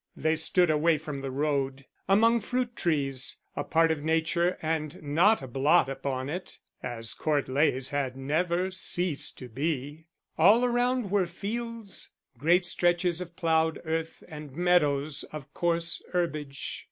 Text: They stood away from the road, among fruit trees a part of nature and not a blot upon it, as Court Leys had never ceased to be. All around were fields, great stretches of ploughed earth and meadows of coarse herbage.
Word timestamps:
They 0.15 0.35
stood 0.35 0.71
away 0.71 0.97
from 0.97 1.21
the 1.21 1.29
road, 1.29 1.85
among 2.09 2.39
fruit 2.39 2.75
trees 2.75 3.37
a 3.55 3.63
part 3.63 3.91
of 3.91 4.01
nature 4.01 4.57
and 4.59 4.99
not 5.03 5.43
a 5.43 5.47
blot 5.47 5.87
upon 5.89 6.27
it, 6.27 6.57
as 6.81 7.13
Court 7.13 7.47
Leys 7.47 7.89
had 7.89 8.17
never 8.17 8.71
ceased 8.71 9.37
to 9.37 9.47
be. 9.47 10.07
All 10.39 10.65
around 10.65 11.11
were 11.11 11.27
fields, 11.27 12.13
great 12.35 12.65
stretches 12.65 13.21
of 13.21 13.35
ploughed 13.35 13.79
earth 13.85 14.23
and 14.27 14.53
meadows 14.55 15.21
of 15.31 15.53
coarse 15.53 16.01
herbage. 16.13 16.79